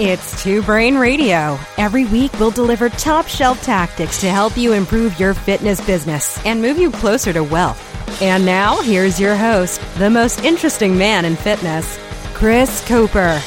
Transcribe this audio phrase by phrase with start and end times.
[0.00, 1.58] It's Two Brain Radio.
[1.76, 6.62] Every week, we'll deliver top shelf tactics to help you improve your fitness business and
[6.62, 8.22] move you closer to wealth.
[8.22, 11.98] And now, here's your host, the most interesting man in fitness,
[12.32, 13.38] Chris Cooper.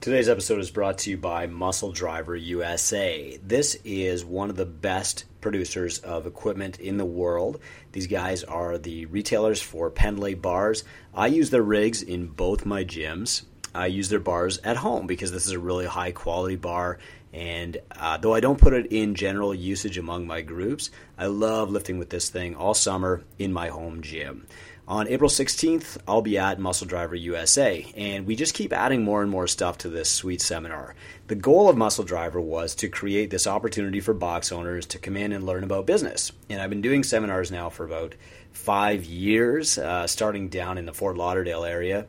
[0.00, 3.38] Today's episode is brought to you by Muscle Driver USA.
[3.44, 7.60] This is one of the best producers of equipment in the world.
[7.92, 10.84] These guys are the retailers for Pendlay bars.
[11.14, 13.42] I use their rigs in both my gyms.
[13.74, 16.98] I use their bars at home because this is a really high quality bar.
[17.32, 21.70] And uh, though I don't put it in general usage among my groups, I love
[21.70, 24.46] lifting with this thing all summer in my home gym.
[24.90, 29.22] On April 16th, I'll be at Muscle Driver USA, and we just keep adding more
[29.22, 30.96] and more stuff to this sweet seminar.
[31.28, 35.16] The goal of Muscle Driver was to create this opportunity for box owners to come
[35.16, 36.32] in and learn about business.
[36.48, 38.16] And I've been doing seminars now for about
[38.50, 42.08] five years, uh, starting down in the Fort Lauderdale area.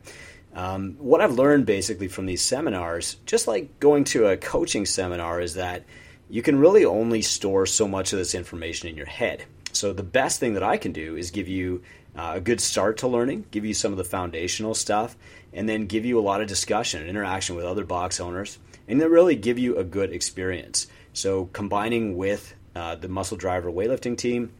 [0.52, 5.40] Um, what I've learned basically from these seminars, just like going to a coaching seminar,
[5.40, 5.84] is that
[6.28, 9.44] you can really only store so much of this information in your head.
[9.72, 11.82] So the best thing that I can do is give you
[12.16, 15.16] uh, a good start to learning, give you some of the foundational stuff,
[15.52, 19.00] and then give you a lot of discussion and interaction with other box owners, and
[19.00, 20.86] then really give you a good experience.
[21.12, 24.52] So combining with uh, the muscle driver weightlifting team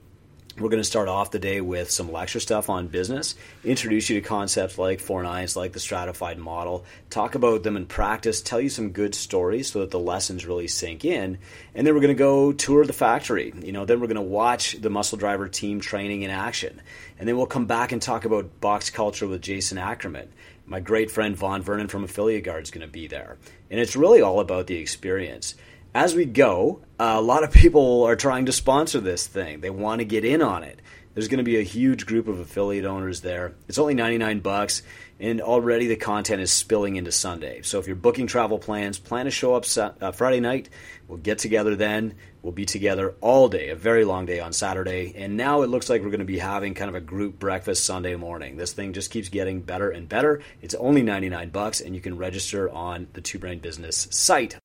[0.58, 4.20] we're going to start off the day with some lecture stuff on business, introduce you
[4.20, 8.61] to concepts like four nines, like the stratified model, talk about them in practice, tell
[8.61, 11.39] you some good stories so that the lessons really sink in.
[11.75, 13.53] And then we're going to go tour the factory.
[13.62, 16.80] You know, then we're going to watch the muscle driver team training in action.
[17.19, 20.28] And then we'll come back and talk about box culture with Jason Ackerman.
[20.67, 23.36] My great friend Vaughn Vernon from Affiliate Guard is going to be there.
[23.70, 25.55] And it's really all about the experience
[25.94, 29.60] as we go, uh, a lot of people are trying to sponsor this thing.
[29.60, 30.80] They want to get in on it.
[31.14, 33.54] There's going to be a huge group of affiliate owners there.
[33.68, 34.82] It's only 99 bucks,
[35.20, 37.60] and already the content is spilling into Sunday.
[37.60, 40.70] So if you're booking travel plans, plan to show up uh, Friday night.
[41.08, 42.14] We'll get together then.
[42.40, 45.12] We'll be together all day, a very long day on Saturday.
[45.14, 47.84] And now it looks like we're going to be having kind of a group breakfast
[47.84, 48.56] Sunday morning.
[48.56, 50.40] This thing just keeps getting better and better.
[50.62, 54.56] It's only 99 bucks, and you can register on the Two Brain Business site.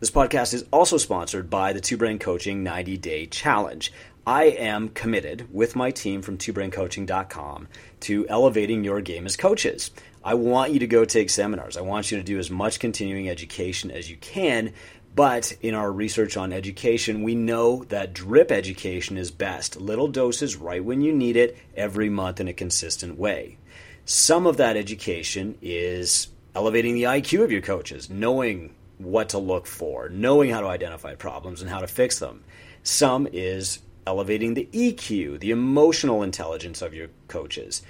[0.00, 3.92] This podcast is also sponsored by the Two Brain Coaching 90 Day Challenge.
[4.26, 7.68] I am committed with my team from twobraincoaching.com
[8.00, 9.92] to elevating your game as coaches.
[10.24, 11.76] I want you to go take seminars.
[11.76, 14.72] I want you to do as much continuing education as you can.
[15.14, 19.80] But in our research on education, we know that drip education is best.
[19.80, 23.58] Little doses right when you need it every month in a consistent way.
[24.06, 29.66] Some of that education is elevating the IQ of your coaches, knowing what to look
[29.66, 32.44] for, knowing how to identify problems and how to fix them.
[32.82, 37.82] Some is elevating the EQ, the emotional intelligence of your coaches.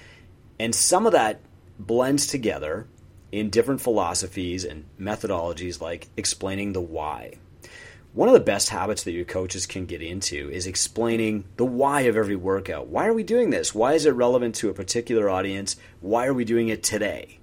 [0.58, 1.40] And some of that
[1.78, 2.86] blends together
[3.32, 7.34] in different philosophies and methodologies like explaining the why.
[8.12, 12.02] One of the best habits that your coaches can get into is explaining the why
[12.02, 12.86] of every workout.
[12.86, 13.74] Why are we doing this?
[13.74, 15.74] Why is it relevant to a particular audience?
[16.00, 17.40] Why are we doing it today?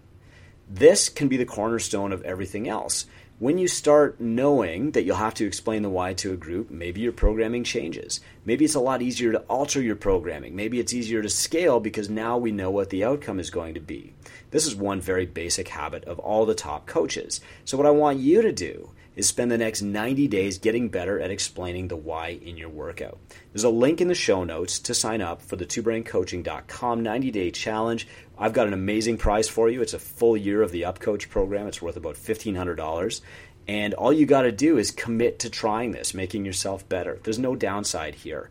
[0.69, 3.05] This can be the cornerstone of everything else
[3.41, 7.01] when you start knowing that you'll have to explain the why to a group, maybe
[7.01, 8.19] your programming changes.
[8.45, 10.55] Maybe it's a lot easier to alter your programming.
[10.55, 13.79] Maybe it's easier to scale because now we know what the outcome is going to
[13.79, 14.13] be.
[14.51, 17.41] This is one very basic habit of all the top coaches.
[17.65, 21.19] So, what I want you to do is spend the next 90 days getting better
[21.19, 23.19] at explaining the why in your workout.
[23.51, 27.51] There's a link in the show notes to sign up for the twobraincoaching.com 90 day
[27.51, 28.07] challenge.
[28.37, 29.81] I've got an amazing prize for you.
[29.81, 31.67] It's a full year of the UpCoach program.
[31.67, 33.21] It's worth about $1,500.
[33.67, 37.19] And all you got to do is commit to trying this, making yourself better.
[37.23, 38.49] There's no downside here.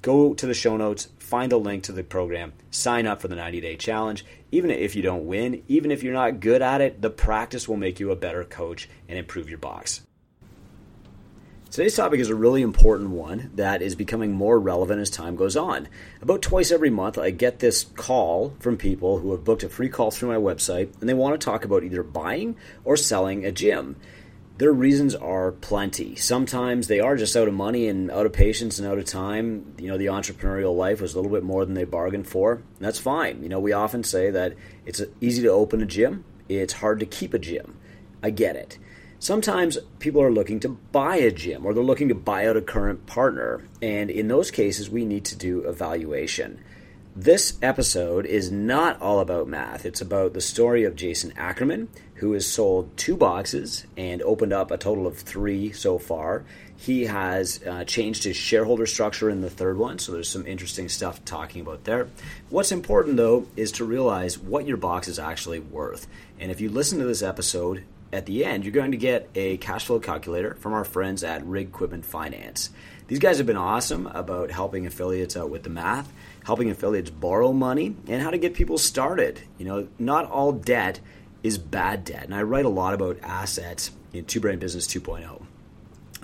[0.00, 3.36] Go to the show notes, find the link to the program, sign up for the
[3.36, 4.24] 90 day challenge.
[4.52, 7.76] Even if you don't win, even if you're not good at it, the practice will
[7.76, 10.02] make you a better coach and improve your box.
[11.70, 15.54] Today's topic is a really important one that is becoming more relevant as time goes
[15.54, 15.86] on.
[16.22, 19.90] About twice every month, I get this call from people who have booked a free
[19.90, 23.52] call through my website and they want to talk about either buying or selling a
[23.52, 23.96] gym.
[24.58, 26.16] Their reasons are plenty.
[26.16, 29.74] Sometimes they are just out of money and out of patience and out of time.
[29.78, 32.54] You know, the entrepreneurial life was a little bit more than they bargained for.
[32.54, 33.40] And that's fine.
[33.44, 37.06] You know, we often say that it's easy to open a gym, it's hard to
[37.06, 37.76] keep a gym.
[38.20, 38.78] I get it.
[39.20, 42.60] Sometimes people are looking to buy a gym or they're looking to buy out a
[42.60, 43.62] current partner.
[43.80, 46.60] And in those cases, we need to do evaluation.
[47.14, 49.84] This episode is not all about math.
[49.84, 54.70] It's about the story of Jason Ackerman, who has sold two boxes and opened up
[54.70, 56.44] a total of three so far.
[56.76, 60.88] He has uh, changed his shareholder structure in the third one, so there's some interesting
[60.88, 62.08] stuff talking about there.
[62.50, 66.06] What's important, though, is to realize what your box is actually worth.
[66.38, 69.56] And if you listen to this episode, at the end, you're going to get a
[69.58, 72.70] cash flow calculator from our friends at Rig Equipment Finance.
[73.06, 76.12] These guys have been awesome about helping affiliates out with the math
[76.48, 79.38] helping affiliates borrow money, and how to get people started.
[79.58, 80.98] You know, not all debt
[81.42, 82.24] is bad debt.
[82.24, 85.44] And I write a lot about assets in Two Brain Business 2.0.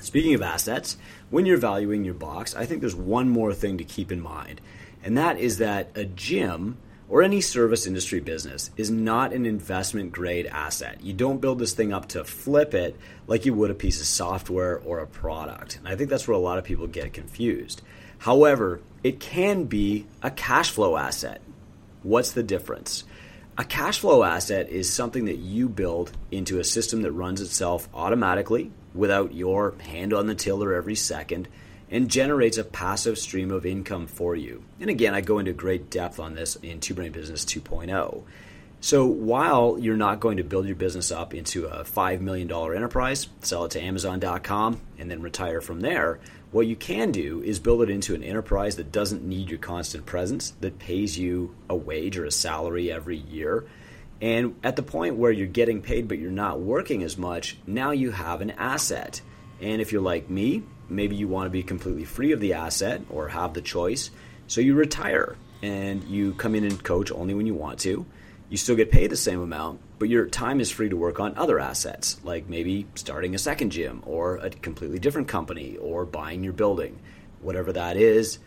[0.00, 0.96] Speaking of assets,
[1.30, 4.60] when you're valuing your box, I think there's one more thing to keep in mind,
[5.02, 6.76] and that is that a gym
[7.08, 11.02] or any service industry business is not an investment grade asset.
[11.02, 12.96] You don't build this thing up to flip it
[13.26, 15.76] like you would a piece of software or a product.
[15.76, 17.82] And I think that's where a lot of people get confused.
[18.18, 21.42] However, it can be a cash flow asset.
[22.02, 23.04] What's the difference?
[23.56, 27.88] A cash flow asset is something that you build into a system that runs itself
[27.94, 31.46] automatically without your hand on the tiller every second
[31.88, 34.64] and generates a passive stream of income for you.
[34.80, 38.24] And again, I go into great depth on this in Two Brain Business 2.0.
[38.80, 43.28] So while you're not going to build your business up into a $5 million enterprise,
[43.40, 46.18] sell it to Amazon.com, and then retire from there,
[46.54, 50.06] what you can do is build it into an enterprise that doesn't need your constant
[50.06, 53.66] presence, that pays you a wage or a salary every year.
[54.22, 57.90] And at the point where you're getting paid but you're not working as much, now
[57.90, 59.20] you have an asset.
[59.60, 63.02] And if you're like me, maybe you want to be completely free of the asset
[63.10, 64.12] or have the choice.
[64.46, 68.06] So you retire and you come in and coach only when you want to.
[68.54, 71.36] You still get paid the same amount, but your time is free to work on
[71.36, 76.44] other assets, like maybe starting a second gym or a completely different company or buying
[76.44, 77.00] your building.
[77.40, 78.38] Whatever that is,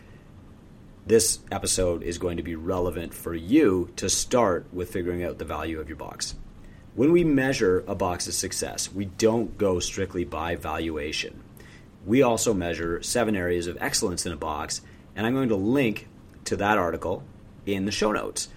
[1.06, 5.44] this episode is going to be relevant for you to start with figuring out the
[5.44, 6.34] value of your box.
[6.94, 11.38] When we measure a box's success, we don't go strictly by valuation.
[12.06, 14.80] We also measure seven areas of excellence in a box,
[15.14, 16.08] and I'm going to link
[16.46, 17.24] to that article
[17.66, 18.48] in the show notes.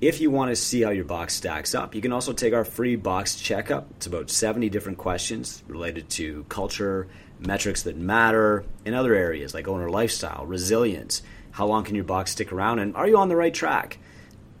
[0.00, 2.64] If you want to see how your box stacks up, you can also take our
[2.64, 3.86] free box checkup.
[3.92, 7.06] It's about 70 different questions related to culture,
[7.38, 12.32] metrics that matter, and other areas like owner lifestyle, resilience, how long can your box
[12.32, 13.98] stick around, and are you on the right track?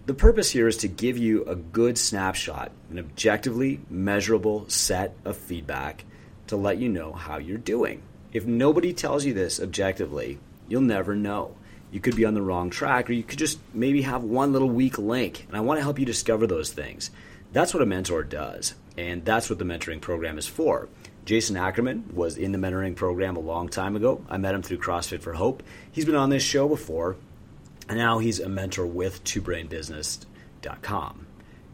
[0.06, 5.36] The purpose here is to give you a good snapshot, an objectively measurable set of
[5.36, 6.04] feedback
[6.46, 8.02] to let you know how you're doing.
[8.32, 10.38] If nobody tells you this objectively,
[10.68, 11.56] you'll never know
[11.94, 14.68] you could be on the wrong track, or you could just maybe have one little
[14.68, 15.44] weak link.
[15.46, 17.12] And I want to help you discover those things.
[17.52, 20.88] That's what a mentor does, and that's what the mentoring program is for.
[21.24, 24.26] Jason Ackerman was in the mentoring program a long time ago.
[24.28, 25.62] I met him through CrossFit for Hope.
[25.92, 27.14] He's been on this show before,
[27.88, 31.26] and now he's a mentor with twobrainbusiness.com.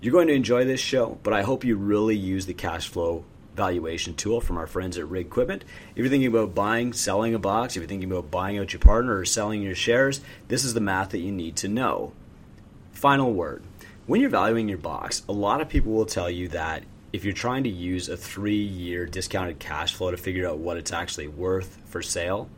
[0.03, 3.25] You're going to enjoy this show, but I hope you really use the cash flow
[3.61, 5.67] valuation tool from our friends at Rig Equipment.
[5.91, 8.81] If you're thinking about buying, selling a box, if you're thinking about buying out your
[8.81, 12.15] partner or selling your shares, this is the math that you need to know.
[12.93, 13.63] Final word.
[14.07, 17.35] When you're valuing your box, a lot of people will tell you that if you're
[17.35, 21.29] trying to use a three year discounted cash flow to figure out what it's actually
[21.29, 22.49] worth for sale,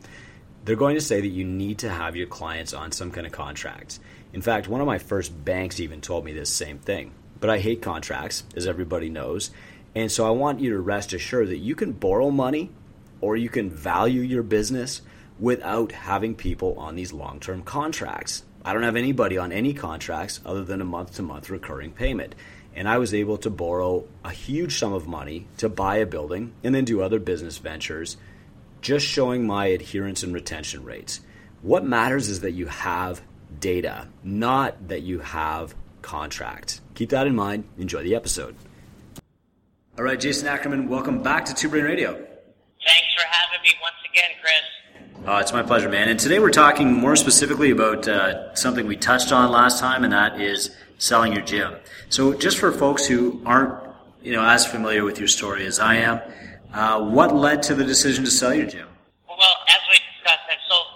[0.63, 3.33] they're going to say that you need to have your clients on some kind of
[3.33, 3.99] contracts.
[4.31, 7.11] In fact, one of my first banks even told me this same thing.
[7.41, 9.51] But I hate contracts, as everybody knows,
[9.95, 12.71] and so I want you to rest assured that you can borrow money
[13.21, 15.01] or you can value your business
[15.39, 18.43] without having people on these long term contracts.
[18.65, 22.33] I don't have anybody on any contracts other than a month to month recurring payment.
[22.75, 26.53] And I was able to borrow a huge sum of money to buy a building
[26.63, 28.17] and then do other business ventures,
[28.81, 31.21] just showing my adherence and retention rates.
[31.61, 33.21] What matters is that you have
[33.59, 36.81] data, not that you have contracts.
[36.95, 37.65] Keep that in mind.
[37.77, 38.55] Enjoy the episode.
[39.95, 42.13] All right, Jason Ackerman, welcome back to Two Brain Radio.
[42.13, 45.23] Thanks for having me once again, Chris.
[45.27, 46.09] Oh, it's my pleasure, man.
[46.09, 50.11] And today we're talking more specifically about uh, something we touched on last time, and
[50.11, 51.75] that is selling your gym.
[52.09, 53.87] So, just for folks who aren't,
[54.23, 56.21] you know, as familiar with your story as I am,
[56.73, 58.87] uh, what led to the decision to sell your gym?
[59.29, 59.37] Well,
[59.69, 60.87] as we discussed, I've sold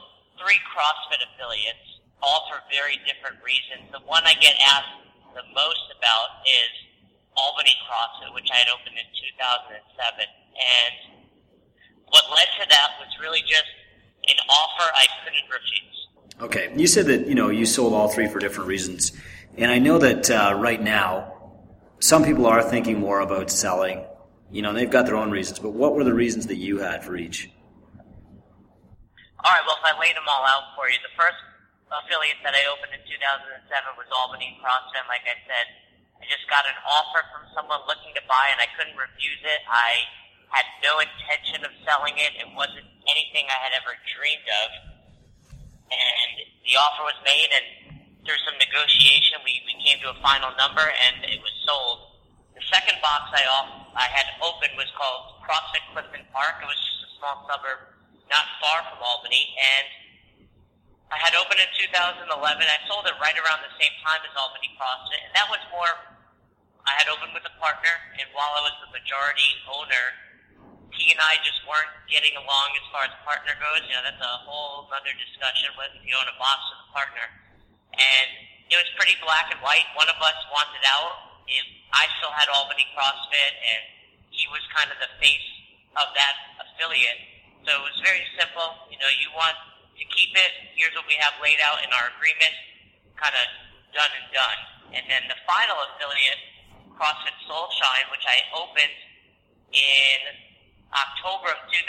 [0.42, 3.92] three CrossFit affiliates, all for very different reasons.
[3.92, 6.87] The one I get asked the most about is
[7.38, 10.25] Albany CrossFit, which I had opened in 2007.
[10.58, 10.96] And
[12.10, 13.70] what led to that was really just
[14.27, 15.98] an offer I couldn't refuse.
[16.41, 19.12] Okay, you said that you know you sold all three for different reasons,
[19.58, 21.34] and I know that uh, right now
[22.00, 24.06] some people are thinking more about selling.
[24.51, 27.03] You know, they've got their own reasons, but what were the reasons that you had
[27.03, 27.50] for each?
[29.44, 31.41] All right, well, if I laid them all out for you, the first
[31.91, 33.67] affiliate that I opened in 2007
[33.98, 35.03] was Albany CrossFit.
[35.10, 35.65] Like I said,
[36.21, 39.62] I just got an offer from someone looking to buy, and I couldn't refuse it.
[39.69, 40.05] I
[40.50, 42.36] had no intention of selling it.
[42.39, 44.69] It wasn't anything I had ever dreamed of.
[45.88, 46.31] And
[46.67, 47.67] the offer was made, and
[48.27, 52.19] through some negotiation, we, we came to a final number, and it was sold.
[52.57, 56.59] The second box I off, I had opened was called CrossFit Clifton Park.
[56.59, 57.97] It was just a small suburb
[58.27, 59.88] not far from Albany, and
[61.08, 62.28] I had opened in 2011.
[62.28, 65.92] I sold it right around the same time as Albany CrossFit, and that was more.
[66.84, 70.06] I had opened with a partner, and while I was the majority owner,
[70.92, 73.84] he and I just weren't getting along as far as partner goes.
[73.88, 76.90] You know, that's a whole other discussion with if you own a box with a
[76.96, 77.28] partner.
[77.96, 78.30] And
[78.68, 79.88] it was pretty black and white.
[79.96, 81.44] One of us wanted out.
[81.48, 81.64] It,
[81.96, 83.84] I still had Albany CrossFit, and
[84.32, 85.48] he was kind of the face
[85.96, 87.20] of that affiliate.
[87.64, 88.76] So it was very simple.
[88.92, 89.56] You know, you want
[89.98, 90.51] to keep it.
[90.77, 92.54] Here's what we have laid out in our agreement,
[93.18, 93.48] kind of
[93.94, 94.60] done and done.
[94.94, 96.42] And then the final affiliate,
[96.96, 98.98] CrossFit Soulshine, which I opened
[99.74, 100.20] in
[100.94, 101.84] October of 2014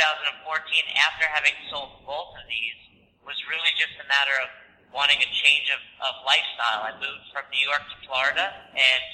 [0.98, 2.78] after having sold both of these,
[3.22, 4.48] was really just a matter of
[4.90, 6.88] wanting a change of, of lifestyle.
[6.88, 9.04] I moved from New York to Florida, and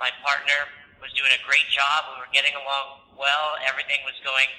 [0.00, 2.16] my partner was doing a great job.
[2.16, 3.60] We were getting along well.
[3.68, 4.50] Everything was going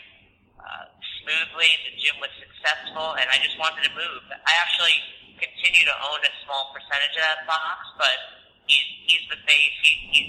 [0.61, 1.71] uh, smoothly.
[1.87, 4.21] The gym was successful, and I just wanted to move.
[4.43, 4.93] I actually
[5.39, 8.17] continue to own a small percentage of that box, but
[8.67, 9.75] he's he's the face.
[9.81, 10.21] He, he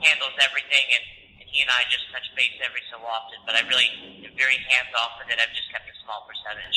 [0.00, 1.04] handles everything, and,
[1.44, 3.38] and he and I just touch base every so often.
[3.44, 3.88] But I really
[4.24, 5.38] am very hands off with it.
[5.38, 6.76] I've just kept a small percentage.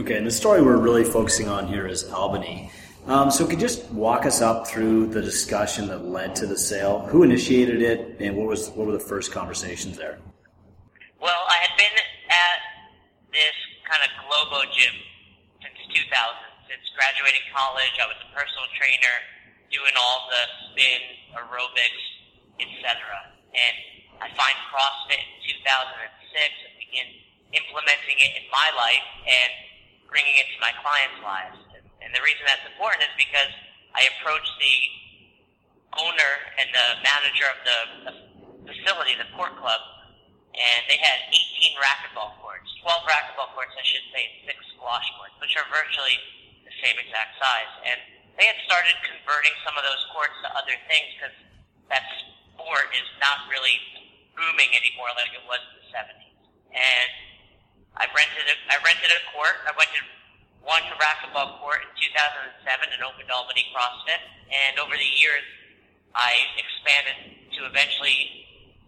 [0.00, 2.70] Okay, and the story we're really focusing on here is Albany.
[3.06, 6.56] Um, so, could you just walk us up through the discussion that led to the
[6.56, 7.00] sale?
[7.10, 10.18] Who initiated it, and what was what were the first conversations there?
[11.20, 11.90] Well, I had been
[12.30, 12.71] at
[13.32, 13.56] this
[13.88, 14.94] kind of Globo gym
[15.64, 16.08] since 2000.
[16.68, 19.16] Since graduating college, I was a personal trainer,
[19.68, 21.00] doing all the spin,
[21.36, 22.04] aerobics,
[22.60, 23.00] etc.
[23.52, 23.76] And
[24.20, 27.08] I find CrossFit in 2006 and begin
[27.52, 29.50] implementing it in my life and
[30.08, 31.58] bringing it to my clients' lives.
[32.00, 33.52] And the reason that's important is because
[33.92, 34.76] I approached the
[36.00, 38.12] owner and the manager of the, the
[38.72, 39.80] facility, the court club,
[40.56, 45.38] and they had 18 racquetball courts, 12 racquetball courts, I should say, six squash courts,
[45.38, 46.18] which are virtually
[46.66, 47.72] the same exact size.
[47.86, 47.98] And
[48.34, 51.36] they had started converting some of those courts to other things because
[51.94, 52.02] that
[52.52, 53.78] sport is not really
[54.34, 56.36] booming anymore like it was in the 70s.
[56.74, 57.10] And
[58.02, 59.62] I rented a, I rented a court.
[59.62, 60.02] I went to
[60.66, 64.22] one racquetball court in 2007 and opened Albany CrossFit.
[64.50, 65.44] And over the years,
[66.18, 68.41] I expanded to eventually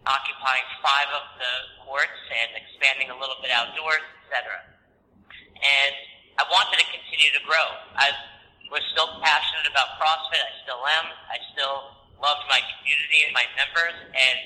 [0.04, 1.52] occupying five of the
[1.84, 4.60] courts and expanding a little bit outdoors, etc.
[5.56, 5.94] And
[6.36, 7.66] I wanted to continue to grow.
[7.96, 8.12] I
[8.68, 10.42] was still passionate about CrossFit.
[10.42, 11.06] I still am.
[11.30, 11.76] I still
[12.20, 13.96] loved my community and my members.
[14.12, 14.38] And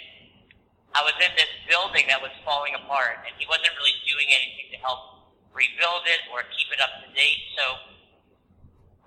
[0.95, 4.73] I was in this building that was falling apart, and he wasn't really doing anything
[4.73, 7.43] to help rebuild it or keep it up to date.
[7.59, 7.65] So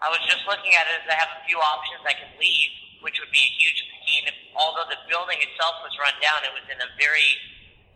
[0.02, 2.91] I was just looking at it as I have a few options I can leave
[3.02, 4.30] which would be a huge pain.
[4.56, 7.38] Although the building itself was run down, it was in a very,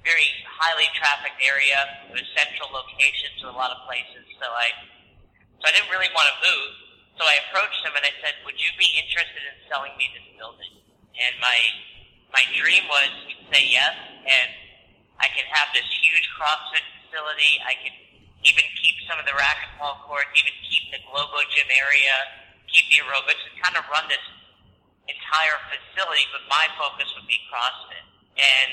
[0.01, 1.77] very highly trafficked area.
[2.09, 4.25] It was central location to a lot of places.
[4.37, 4.73] So I,
[5.61, 6.71] so I didn't really want to move.
[7.15, 10.27] So I approached him and I said, "Would you be interested in selling me this
[10.35, 10.83] building?"
[11.15, 11.57] And my
[12.35, 13.95] my dream was he'd say yes,
[14.27, 14.51] and
[15.23, 17.55] I could have this huge CrossFit facility.
[17.63, 17.95] I could
[18.43, 22.15] even keep some of the racquetball courts, even keep the Globo gym area,
[22.67, 24.21] keep the aerobics, and kind of run this
[25.05, 28.05] entire facility, but my focus would be CrossFit.
[28.35, 28.71] And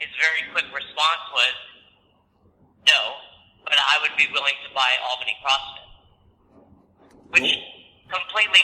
[0.00, 1.56] his very quick response was,
[2.88, 3.00] no,
[3.64, 5.88] but I would be willing to buy Albany CrossFit.
[7.34, 7.50] Which
[8.06, 8.62] completely,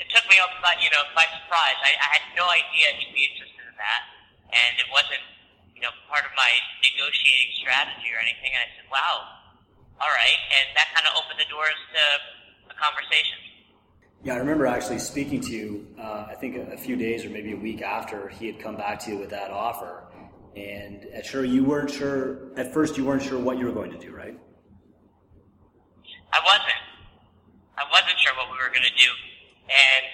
[0.00, 1.78] it took me off by, you know, by surprise.
[1.84, 4.02] I, I had no idea he'd be interested in that.
[4.52, 5.22] And it wasn't,
[5.76, 6.50] you know, part of my
[6.80, 8.50] negotiating strategy or anything.
[8.56, 9.42] And I said, wow,
[10.00, 10.40] all right.
[10.56, 12.02] And that kind of opened the doors to
[12.72, 13.41] a conversation.
[14.24, 15.86] Yeah, I remember actually speaking to you.
[15.98, 19.00] Uh, I think a, few days or maybe a week after he had come back
[19.00, 20.04] to you with that offer,
[20.54, 22.96] and at sure you weren't sure at first.
[22.96, 24.38] You weren't sure what you were going to do, right?
[26.32, 26.82] I wasn't.
[27.74, 29.10] I wasn't sure what we were going to do,
[29.66, 30.04] and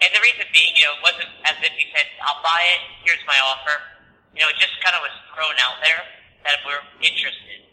[0.00, 2.80] and the reason being, you know, it wasn't as if he said, "I'll buy it.
[3.04, 3.76] Here's my offer."
[4.32, 6.00] You know, it just kind of was thrown out there
[6.48, 7.68] that we're interested.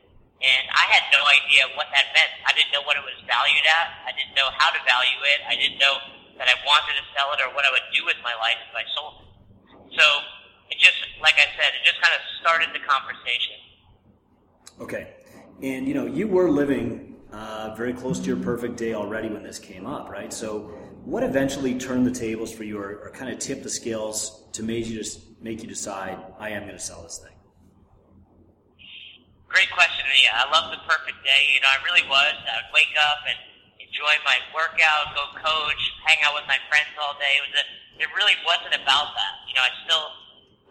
[0.84, 2.28] I had no idea what that meant.
[2.44, 4.04] I didn't know what it was valued at.
[4.04, 5.40] I didn't know how to value it.
[5.48, 5.96] I didn't know
[6.36, 8.76] that I wanted to sell it or what I would do with my life if
[8.76, 9.96] I sold it.
[9.96, 10.04] So
[10.68, 13.56] it just, like I said, it just kind of started the conversation.
[14.84, 15.16] Okay.
[15.64, 19.44] And, you know, you were living uh, very close to your perfect day already when
[19.44, 20.34] this came up, right?
[20.34, 20.72] So,
[21.06, 24.64] what eventually turned the tables for you, or, or kind of tipped the scales to
[24.64, 27.33] make you just make you decide, I am going to sell this thing?
[29.54, 30.02] Great question.
[30.18, 31.54] Yeah, I love the perfect day.
[31.54, 32.34] You know, I really was.
[32.42, 33.38] I would wake up and
[33.78, 37.38] enjoy my workout, go coach, hang out with my friends all day.
[37.38, 37.66] It was a,
[38.02, 39.34] it really wasn't about that.
[39.46, 40.06] You know, I still,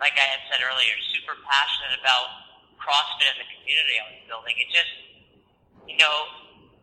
[0.03, 2.27] like I had said earlier, super passionate about
[2.83, 4.59] CrossFit and the community I was building.
[4.59, 4.93] It just,
[5.87, 6.27] you know,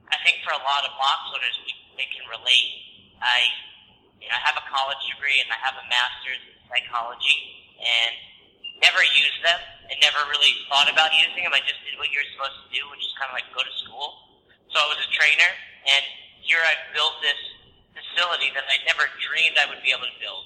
[0.07, 1.57] I think for a lot of box owners,
[1.99, 2.79] they can relate.
[3.19, 3.43] I,
[4.23, 8.28] you know, I have a college degree and I have a master's in psychology and
[8.79, 9.59] never used them
[9.91, 11.53] and never really thought about using them.
[11.55, 13.75] I just did what you're supposed to do, which is kind of like go to
[13.83, 14.41] school.
[14.71, 15.51] So I was a trainer
[15.85, 16.03] and
[16.43, 17.39] here I've built this
[17.93, 20.45] facility that I never dreamed I would be able to build,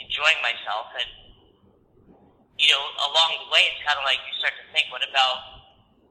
[0.00, 1.08] enjoying myself and
[2.60, 5.64] you know, along the way, it's kind of like you start to think, what about,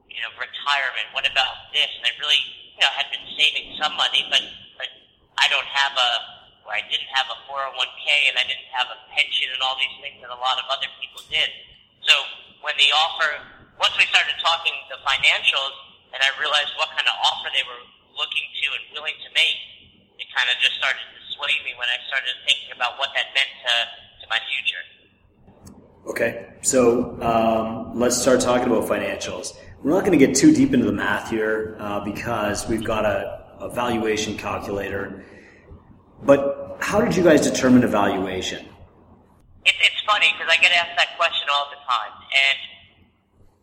[0.09, 1.13] you know, retirement?
[1.13, 1.85] What about this?
[2.01, 2.41] And I really,
[2.73, 4.41] you know, had been saving some money, but,
[4.81, 4.89] but
[5.37, 6.09] I don't have a,
[6.65, 9.91] or I didn't have a 401k and I didn't have a pension and all these
[9.99, 11.51] things that a lot of other people did.
[12.07, 12.15] So
[12.63, 13.43] when the offer,
[13.75, 15.75] once we started talking the financials
[16.15, 17.83] and I realized what kind of offer they were
[18.15, 19.59] looking to and willing to make,
[20.23, 23.35] it kind of just started to sway me when I started thinking about what that
[23.35, 23.75] meant to,
[24.23, 24.83] to my future.
[26.07, 29.59] Okay, so um, let's start talking about financials.
[29.83, 33.05] We're not going to get too deep into the math here uh, because we've got
[33.05, 35.23] a, a, valuation calculator.
[36.23, 38.65] But how did you guys determine evaluation?
[38.65, 39.67] valuation?
[39.67, 42.59] It, it's funny because I get asked that question all the time, and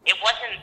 [0.07, 0.61] it wasn't.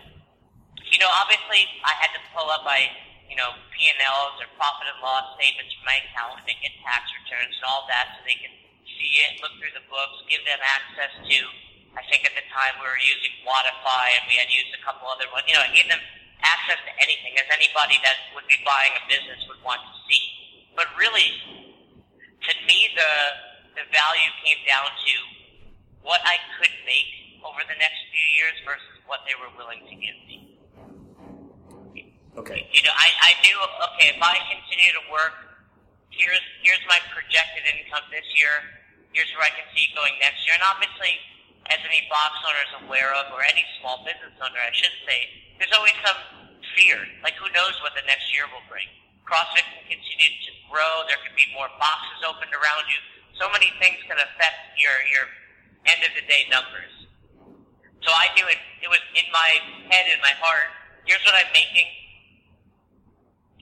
[0.94, 2.86] You know, obviously, I had to pull up my,
[3.26, 6.70] you know, P and Ls or profit and loss statements from my accountant and get
[6.86, 8.54] tax returns and all that, so they can
[8.86, 11.38] see it, look through the books, give them access to
[11.94, 15.06] I think at the time we were using Wodify and we had used a couple
[15.06, 15.46] other ones.
[15.46, 16.02] You know, I gave them
[16.42, 20.24] access to anything as anybody that would be buying a business would want to see.
[20.74, 21.38] But really,
[22.44, 23.12] to me, the
[23.80, 25.16] the value came down to
[26.06, 29.96] what I could make over the next few years versus what they were willing to
[29.98, 30.54] give me.
[32.34, 32.66] Okay.
[32.74, 33.58] You know, I, I knew
[33.94, 35.38] okay if I continue to work,
[36.10, 38.54] here's here's my projected income this year.
[39.14, 41.22] Here's where I can see it going next year, and obviously
[41.72, 45.30] as any box owner is aware of, or any small business owner, I should say,
[45.60, 46.20] there's always some
[46.76, 47.00] fear.
[47.24, 48.88] Like, who knows what the next year will bring?
[49.24, 51.08] CrossFit can continue to grow.
[51.08, 53.00] There could be more boxes opened around you.
[53.40, 55.26] So many things can affect your your
[55.88, 56.92] end of the day numbers.
[58.04, 58.60] So I knew it.
[58.84, 59.52] It was in my
[59.88, 60.68] head, in my heart.
[61.08, 61.88] Here's what I'm making.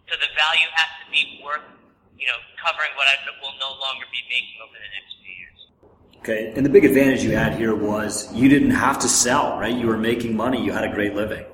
[0.10, 1.63] So the value has to be worth,
[2.17, 5.60] you know, covering what I will no longer be making over the next few years.
[6.21, 9.74] Okay, and the big advantage you had here was you didn't have to sell, right?
[9.74, 10.63] You were making money.
[10.63, 11.45] You had a great living.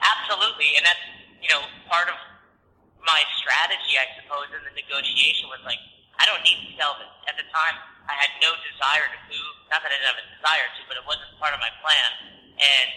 [0.00, 1.04] Absolutely, and that's
[1.42, 2.14] you know part of
[3.08, 5.80] my strategy, I suppose, in the negotiation was like,
[6.20, 7.08] I don't need to sell this.
[7.24, 9.54] At the time, I had no desire to move.
[9.72, 12.08] Not that I didn't have a desire to, but it wasn't part of my plan.
[12.60, 12.88] And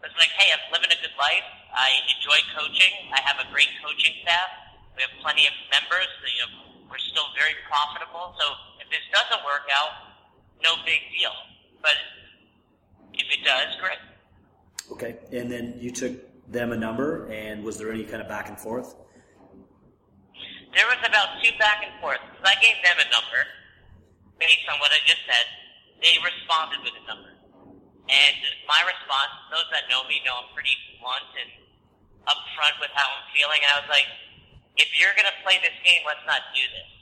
[0.00, 1.44] it was like, hey, I'm living a good life.
[1.68, 3.12] I enjoy coaching.
[3.12, 4.48] I have a great coaching staff.
[4.96, 6.08] We have plenty of members.
[6.24, 6.50] You know,
[6.88, 8.32] we're still very profitable.
[8.40, 8.46] So
[8.80, 10.16] if this doesn't work out,
[10.64, 11.36] no big deal.
[11.84, 12.00] But
[13.12, 14.00] if it does, great.
[14.96, 16.16] Okay, and then you took
[16.48, 18.94] them a number, and was there any kind of back and forth?
[20.76, 23.40] There was about two back and forth I gave them a number
[24.38, 25.46] based on what I just said.
[26.04, 27.32] They responded with a number,
[28.12, 28.36] and
[28.68, 31.50] my response, those that know me know I'm pretty blunt and
[32.28, 34.06] upfront with how I'm feeling, and I was like,
[34.76, 36.96] if you're to play this game, let's not do this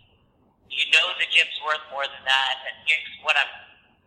[0.75, 3.53] you know the gym's worth more than that, and here's what I'm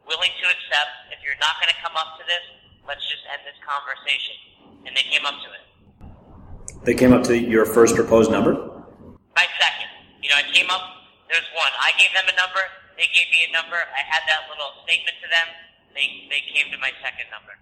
[0.04, 1.16] willing to accept.
[1.16, 2.44] If you're not to come up to this,
[2.84, 4.36] let's just end this conversation.
[4.84, 5.64] And they came up to it.
[6.84, 8.67] They came up to your first proposed number?
[9.38, 9.94] My second.
[10.24, 10.82] You know, I came up,
[11.30, 11.70] there's one.
[11.80, 12.58] I gave them a number,
[12.98, 15.46] they gave me a number, I had that little statement to them,
[15.94, 17.54] they, they came to my second number.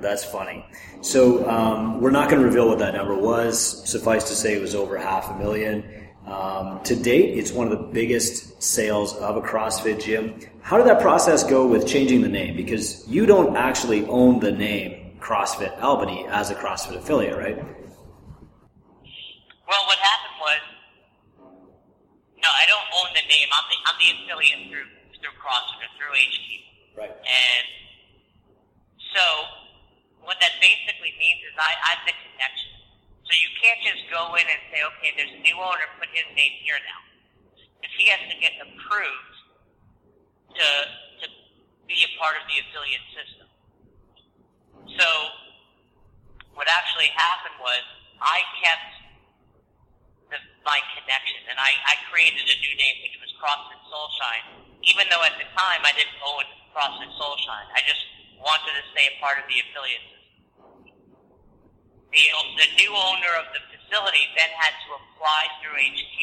[0.00, 0.64] That's funny.
[1.02, 3.86] So um, we're not going to reveal what that number was.
[3.86, 5.84] Suffice to say, it was over half a million.
[6.26, 10.40] Um, to date, it's one of the biggest sales of a CrossFit gym.
[10.62, 12.56] How did that process go with changing the name?
[12.56, 17.56] Because you don't actually own the name CrossFit Albany as a CrossFit affiliate, right?
[17.56, 17.66] Well,
[19.86, 20.25] what happened
[22.46, 23.48] no, I don't own the name.
[23.50, 24.86] I'm the, I'm the affiliate through
[25.18, 26.46] through CrossFit or through HQ.
[26.94, 27.10] Right.
[27.10, 27.66] And
[29.10, 29.24] so,
[30.22, 32.76] what that basically means is I, I'm the connection
[33.26, 36.26] so you can't just go in and say, okay, there's a new owner, put his
[36.38, 37.02] name here now.
[37.82, 39.34] Because he has to get approved
[40.54, 41.26] to, to
[41.90, 43.50] be a part of the affiliate system.
[44.94, 45.08] So
[46.54, 47.82] what actually happened was
[48.22, 48.90] I kept
[50.30, 54.66] the, my connection, and I, I created a new name, which was CrossFit Soulshine.
[54.82, 56.42] Even though at the time I didn't own
[56.74, 58.02] CrossFit Soulshine, I just
[58.42, 60.34] wanted to stay a part of the affiliate system.
[62.10, 62.24] The,
[62.58, 66.18] the new owner of the facility then had to apply through HQ,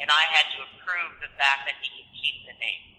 [0.00, 2.93] and I had to approve the fact that he could keep the name.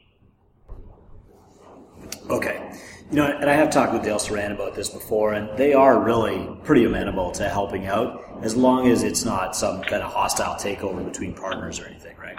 [2.30, 2.72] Okay.
[3.12, 6.02] You know, and I have talked with Dale Saran about this before, and they are
[6.02, 10.58] really pretty amenable to helping out as long as it's not some kind of hostile
[10.58, 12.34] takeover between partners or anything, right?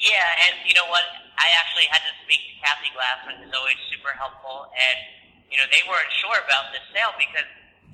[0.00, 1.04] Yeah, and you know what?
[1.36, 4.98] I actually had to speak to Kathy Glassman, who's always super helpful, and
[5.52, 7.44] you know they weren't sure about this sale because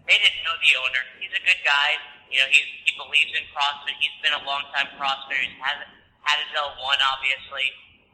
[0.07, 1.03] they didn't know the owner.
[1.18, 1.98] He's a good guy.
[2.31, 3.98] You know, he's, he believes in CrossFit.
[3.98, 5.42] He's been a long time CrossFitter.
[5.42, 5.90] He's had
[6.22, 7.66] had his L1, obviously,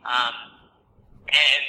[0.09, 0.35] um,
[1.29, 1.65] and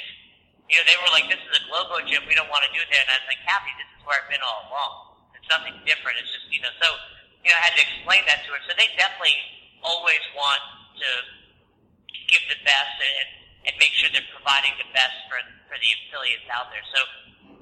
[0.70, 2.22] you know, they were like, this is a Globo gym.
[2.30, 3.02] We don't want to do that.
[3.02, 5.18] And I was like, Kathy, this is where I've been all along.
[5.34, 6.22] It's nothing different.
[6.22, 6.88] It's just, you know, so,
[7.42, 8.62] you know, I had to explain that to her.
[8.70, 9.34] So they definitely
[9.82, 10.62] always want
[11.02, 11.10] to
[12.30, 13.28] give the best and,
[13.66, 16.86] and make sure they're providing the best for, for the affiliates out there.
[16.94, 17.02] So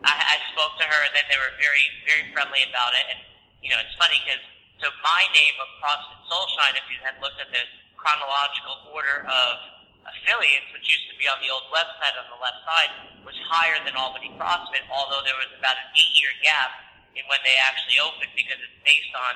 [0.04, 3.08] I, I spoke to her and then they were very, very friendly about it.
[3.08, 3.20] And,
[3.64, 4.44] you know, it's funny because,
[4.84, 7.64] so my name of CrossFit Soulshine, if you had looked at the
[7.96, 9.77] chronological order of
[10.16, 12.90] affiliates, which used to be on the old website on the left side,
[13.24, 16.70] was higher than Albany CrossFit, although there was about an eight-year gap
[17.12, 19.32] in when they actually opened because it's based on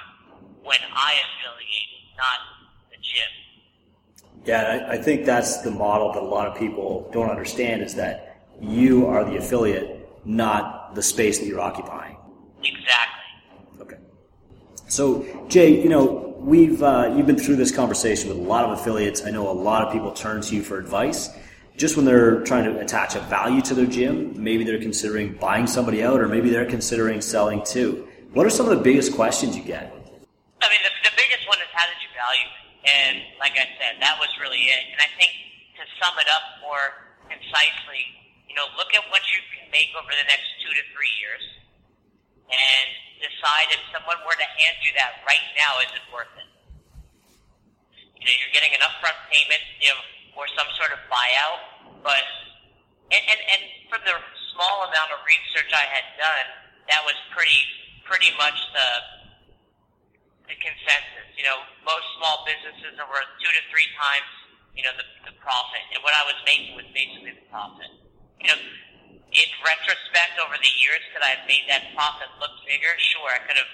[0.64, 2.38] when I affiliated, not
[2.90, 3.30] the gym.
[4.44, 7.94] Yeah, I, I think that's the model that a lot of people don't understand is
[7.96, 12.16] that you are the affiliate, not the space that you're occupying.
[12.62, 13.80] Exactly.
[13.80, 13.96] Okay.
[14.88, 18.78] So, Jay, you know, we've uh, you've been through this conversation with a lot of
[18.78, 19.24] affiliates.
[19.24, 21.31] I know a lot of people turn to you for advice.
[21.76, 25.66] Just when they're trying to attach a value to their gym, maybe they're considering buying
[25.66, 28.07] somebody out, or maybe they're considering selling too.
[28.35, 29.88] What are some of the biggest questions you get?
[30.61, 32.48] I mean, the, the biggest one is how did you value?
[32.85, 34.85] And like I said, that was really it.
[34.92, 35.33] And I think
[35.81, 38.05] to sum it up more concisely,
[38.48, 41.40] you know, look at what you can make over the next two to three years
[42.52, 42.88] and
[43.22, 46.50] decide if someone were to hand you that right now, is it worth it?
[48.18, 50.00] You know, you're getting an upfront payment, you know,
[50.38, 51.62] or some sort of buyout,
[52.02, 52.22] but
[53.11, 54.14] and, and, and from the
[54.54, 56.46] small amount of research I had done,
[56.90, 57.62] that was pretty
[58.06, 58.88] pretty much the
[60.50, 61.28] the consensus.
[61.38, 64.30] You know, most small businesses are worth two to three times,
[64.74, 67.90] you know, the, the profit, and what I was making was basically the profit.
[68.42, 68.58] You know,
[69.33, 72.92] in retrospect, over the years, could I have made that profit look bigger?
[73.01, 73.73] Sure, I could have,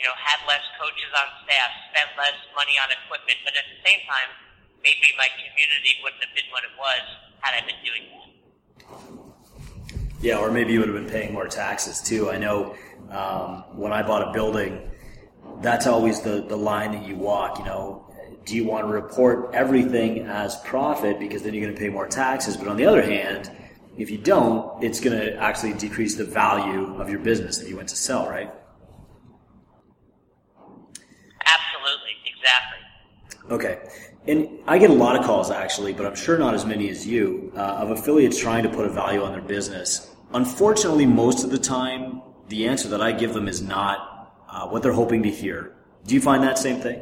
[0.00, 3.78] you know, had less coaches on staff, spent less money on equipment, but at the
[3.84, 4.32] same time,
[4.80, 7.04] maybe my community wouldn't have been what it was
[7.44, 8.24] had I been doing that.
[10.24, 12.30] Yeah, or maybe you would have been paying more taxes too.
[12.30, 12.74] I know
[13.10, 14.90] um, when I bought a building,
[15.60, 18.00] that's always the, the line that you walk, you know.
[18.46, 22.06] Do you want to report everything as profit because then you're going to pay more
[22.06, 22.56] taxes?
[22.56, 23.50] But on the other hand,
[23.96, 27.76] if you don't, it's going to actually decrease the value of your business that you
[27.76, 28.52] went to sell, right?
[31.46, 33.50] Absolutely, exactly.
[33.50, 33.78] Okay.
[34.26, 37.06] And I get a lot of calls actually, but I'm sure not as many as
[37.06, 40.10] you, uh, of affiliates trying to put a value on their business.
[40.32, 44.82] Unfortunately, most of the time, the answer that I give them is not uh, what
[44.82, 45.76] they're hoping to hear.
[46.06, 46.98] Do you find that same thing?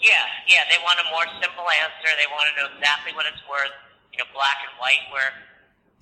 [0.00, 0.64] Yeah, yeah.
[0.70, 2.08] They want a more simple answer.
[2.16, 3.72] They want to know exactly what it's worth,
[4.20, 5.00] you know, black and white.
[5.08, 5.32] Where,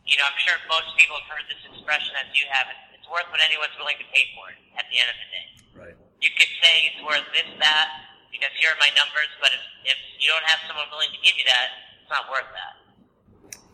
[0.03, 2.67] you know, I'm sure most people have heard this expression as you have.
[2.67, 4.59] It's, it's worth what anyone's willing to pay for it.
[4.75, 5.47] At the end of the day,
[5.79, 5.97] right?
[6.19, 7.87] You could say it's worth this, that,
[8.35, 9.31] because here are my numbers.
[9.39, 9.63] But if,
[9.95, 12.75] if you don't have someone willing to give you that, it's not worth that.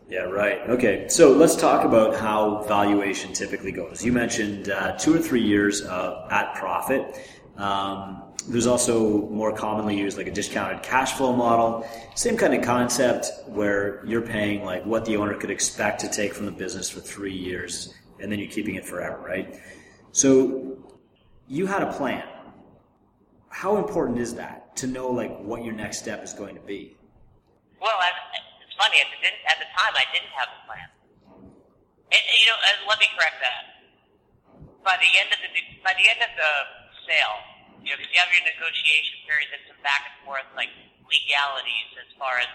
[0.05, 0.61] Yeah, right.
[0.69, 4.05] Okay, so let's talk about how valuation typically goes.
[4.05, 7.17] You mentioned uh, two or three years uh, at profit.
[7.57, 11.87] Um, there's also more commonly used like a discounted cash flow model.
[12.15, 16.35] Same kind of concept where you're paying like what the owner could expect to take
[16.35, 19.61] from the business for three years, and then you're keeping it forever, right?
[20.13, 20.77] So
[21.49, 22.25] you had a plan.
[23.49, 26.97] How important is that to know like what your next step is going to be?
[27.81, 28.11] Well, I,
[28.65, 29.01] it's funny.
[29.01, 30.89] At the, at the time, I didn't have a plan.
[32.13, 33.63] You know, let me correct that.
[34.85, 35.49] By the end of the
[35.83, 36.53] by the end of the
[37.09, 37.54] sale,
[37.85, 40.73] you know, because you have your negotiation period, and some back and forth like
[41.05, 42.49] legalities as far as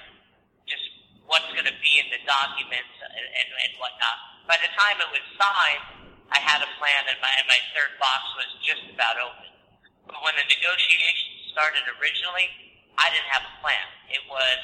[0.65, 0.83] just
[1.29, 4.17] what's going to be in the documents and, and, and whatnot.
[4.49, 5.85] By the time it was signed,
[6.33, 9.49] I had a plan, and my and my third box was just about open.
[10.09, 12.49] But when the negotiations started originally,
[12.97, 13.85] I didn't have a plan.
[14.09, 14.59] It was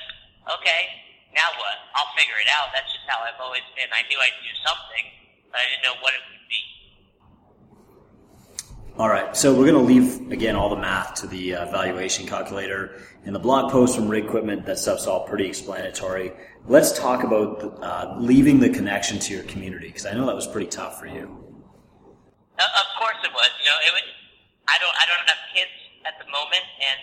[0.60, 1.78] okay now what?
[1.99, 2.71] I'll figure it out.
[2.71, 3.91] That's just how I've always been.
[3.91, 5.06] I knew I'd do something,
[5.51, 6.62] but I didn't know what it would be.
[8.96, 12.24] All right, so we're going to leave again all the math to the uh, valuation
[12.24, 14.64] calculator and the blog post from Rig Equipment.
[14.64, 16.32] That stuff's all pretty explanatory.
[16.64, 20.48] Let's talk about uh, leaving the connection to your community because I know that was
[20.48, 21.28] pretty tough for you.
[22.56, 23.52] Uh, of course it was.
[23.60, 24.08] You know, it was.
[24.72, 24.96] I don't.
[24.96, 25.76] I don't have kids
[26.08, 26.98] at the moment, and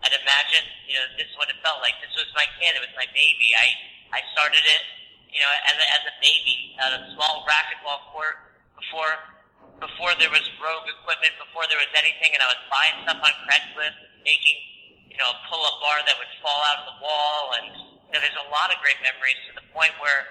[0.00, 1.92] I'd imagine you know this is what it felt like.
[2.00, 2.72] This was my kid.
[2.72, 3.52] It was my baby.
[3.52, 4.82] I I started it.
[5.28, 8.40] You know, as a, as a baby, at a small racquetball court
[8.80, 9.33] before
[9.82, 13.34] before there was Rogue equipment, before there was anything, and I was buying stuff on
[13.46, 14.58] Craigslist, making
[15.10, 18.20] you know a pull-up bar that would fall out of the wall, and you know,
[18.22, 20.26] there's a lot of great memories to the point where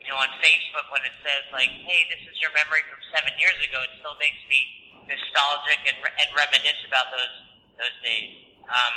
[0.00, 3.32] you know on Facebook when it says like, hey, this is your memory from seven
[3.36, 4.60] years ago, it still makes me
[5.06, 7.34] nostalgic and, re- and reminisce about those
[7.76, 8.32] those days.
[8.66, 8.94] Um,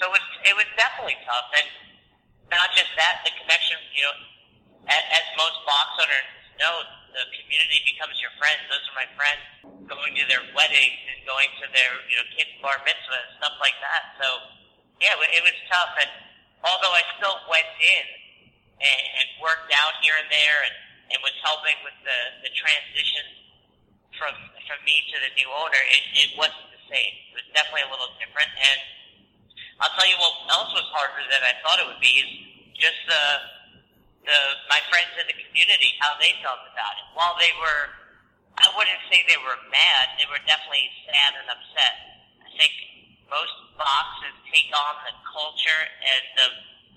[0.00, 1.68] so it was it was definitely tough, and
[2.48, 3.80] not just that, the connection.
[3.92, 4.16] You know,
[4.90, 6.84] as, as most box owners know,
[7.16, 8.60] the community becomes your friends.
[8.68, 9.42] Those are my friends.
[9.88, 13.56] Going to their weddings and going to their you know kids' bar mitzvah and stuff
[13.62, 14.18] like that.
[14.20, 14.26] So
[15.00, 15.96] yeah, it was tough.
[15.96, 16.12] And
[16.60, 18.04] although I still went in
[18.82, 20.76] and, and worked out here and there and,
[21.14, 23.24] and was helping with the the transition
[24.18, 24.34] from
[24.66, 27.14] from me to the new owner, it, it wasn't the same.
[27.32, 28.50] It was definitely a little different.
[28.58, 28.78] And
[29.80, 32.30] I'll tell you what else was harder than I thought it would be is
[32.80, 33.55] just the
[34.26, 37.06] the my friends in the community how they felt about it.
[37.14, 37.94] While they were,
[38.58, 40.18] I wouldn't say they were mad.
[40.18, 41.94] They were definitely sad and upset.
[42.42, 42.74] I think
[43.30, 46.48] most boxes take on the culture and the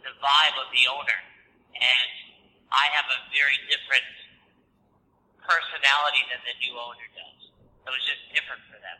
[0.10, 1.20] the vibe of the owner,
[1.78, 2.10] and
[2.74, 4.10] I have a very different
[5.44, 7.42] personality than the new owner does.
[7.86, 8.98] So it was just different for them.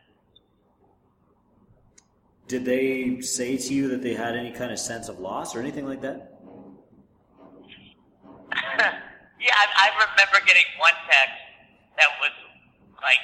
[2.50, 5.60] Did they say to you that they had any kind of sense of loss or
[5.60, 6.29] anything like that?
[9.40, 11.40] Yeah, I, I remember getting one text
[11.96, 12.36] that was
[13.00, 13.24] like,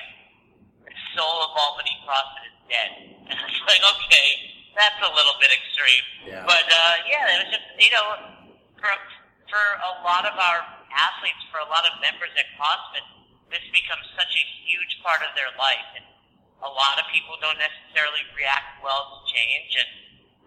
[1.12, 2.92] "Soul of Albany CrossFit is dead."
[3.26, 4.30] And I was like, "Okay,
[4.78, 6.48] that's a little bit extreme." Yeah.
[6.48, 8.08] But uh, yeah, it was just you know,
[8.80, 8.92] for
[9.52, 10.64] for a lot of our
[10.96, 13.04] athletes, for a lot of members at CrossFit,
[13.52, 16.06] this becomes such a huge part of their life, and
[16.64, 19.90] a lot of people don't necessarily react well to change, and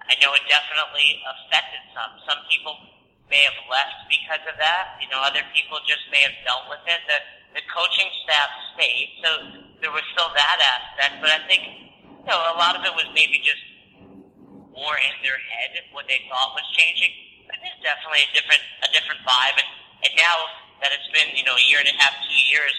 [0.08, 2.12] I know it definitely affected some.
[2.24, 2.97] Some people
[3.28, 4.96] may have left because of that.
[5.00, 7.00] You know, other people just may have dealt with it.
[7.08, 7.18] The
[7.56, 9.28] the coaching staff stayed, so
[9.80, 11.20] there was still that aspect.
[11.24, 11.62] But I think
[12.04, 13.62] you know a lot of it was maybe just
[14.72, 17.10] more in their head what they thought was changing.
[17.48, 19.56] But it's definitely a different a different vibe.
[19.56, 19.70] And
[20.04, 20.36] and now
[20.84, 22.74] that it's been you know a year and a half, two years,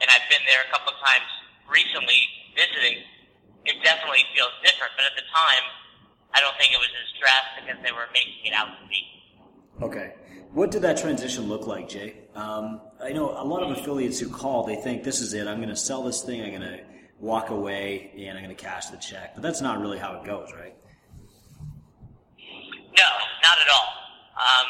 [0.00, 1.28] and I've been there a couple of times
[1.68, 2.20] recently
[2.56, 3.04] visiting,
[3.64, 4.92] it definitely feels different.
[4.96, 5.64] But at the time,
[6.34, 9.13] I don't think it was as drastic as they were making it out to be.
[9.82, 10.14] Okay.
[10.52, 12.14] What did that transition look like, Jay?
[12.34, 15.48] Um, I know a lot of affiliates who call, they think this is it.
[15.48, 16.42] I'm going to sell this thing.
[16.42, 16.80] I'm going to
[17.18, 19.34] walk away and I'm going to cash the check.
[19.34, 20.74] But that's not really how it goes, right?
[22.38, 23.10] No,
[23.42, 23.90] not at all.
[24.38, 24.66] Um,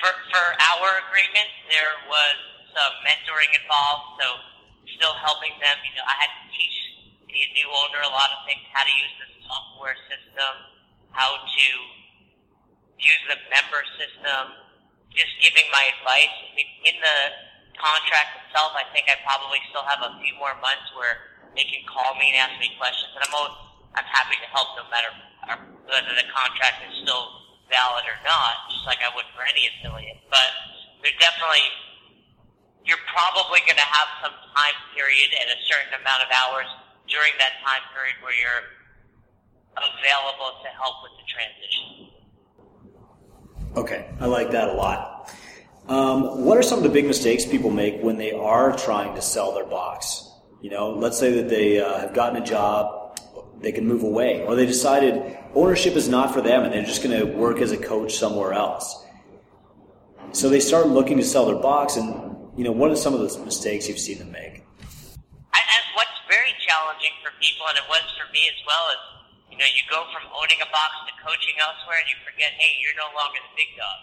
[0.00, 2.36] for for our agreement, there was
[2.72, 4.26] some mentoring involved, so
[4.96, 5.76] still helping them.
[5.84, 6.76] You know, I had to teach
[7.28, 10.52] the new owner a lot of things: how to use the software system,
[11.12, 11.68] how to
[13.00, 14.56] use the member system,
[15.12, 16.32] just giving my advice.
[16.32, 17.18] I mean, in the
[17.76, 21.84] contract itself, I think I probably still have a few more months where they can
[21.88, 23.56] call me and ask me questions, and I'm always,
[23.96, 25.12] I'm happy to help no matter
[25.88, 30.20] whether the contract is still valid or not, just like I would for any affiliate.
[30.28, 30.50] But
[31.00, 31.64] there's definitely
[32.86, 36.70] you're probably going to have some time period and a certain amount of hours
[37.10, 38.64] during that time period where you're
[39.74, 42.15] available to help with the transition.
[43.74, 45.34] Okay, I like that a lot.
[45.88, 49.22] Um, what are some of the big mistakes people make when they are trying to
[49.22, 50.30] sell their box?
[50.60, 53.18] You know, let's say that they uh, have gotten a job,
[53.60, 57.02] they can move away, or they decided ownership is not for them and they're just
[57.02, 59.04] going to work as a coach somewhere else.
[60.32, 63.20] So they start looking to sell their box, and you know, what are some of
[63.20, 64.64] the mistakes you've seen them make?
[65.54, 69.15] And what's very challenging for people, and it was for me as well, is
[69.56, 72.76] you know, you go from owning a box to coaching elsewhere, and you forget, hey,
[72.84, 74.00] you're no longer the big dog.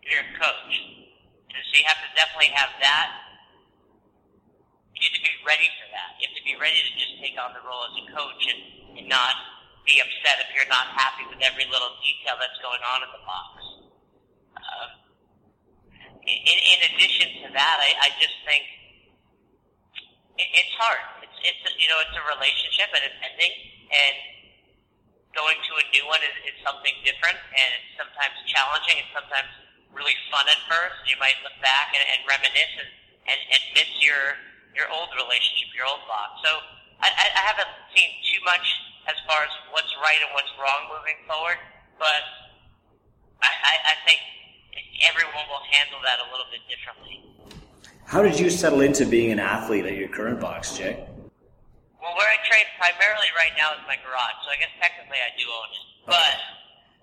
[0.00, 0.72] You're a coach.
[1.52, 3.36] And so you have to definitely have that.
[4.96, 6.16] You have to be ready for that.
[6.16, 8.96] You have to be ready to just take on the role as a coach and,
[8.96, 9.36] and not
[9.84, 13.22] be upset if you're not happy with every little detail that's going on in the
[13.28, 13.52] box.
[14.56, 14.88] Um,
[16.24, 18.64] in, in addition to that, I, I just think
[20.40, 21.28] it, it's hard.
[21.28, 23.52] It's, it's you know it's a relationship and it's ending,
[23.92, 24.31] and
[25.32, 29.50] going to a new one is, is something different, and it's sometimes challenging and sometimes
[29.92, 31.00] really fun at first.
[31.08, 32.90] You might look back and, and reminisce and,
[33.28, 34.36] and, and miss your
[34.72, 36.40] your old relationship, your old box.
[36.40, 36.48] So
[37.04, 38.64] I, I haven't seen too much
[39.04, 41.60] as far as what's right and what's wrong moving forward,
[41.98, 42.22] but
[43.42, 44.20] I, I, think
[45.04, 47.20] everyone will handle that a little bit differently.
[48.06, 51.04] How did you settle into being an athlete at your current box, Jay?
[52.02, 55.30] Well, where I train primarily right now is my garage, so I guess technically I
[55.38, 56.34] do own it, but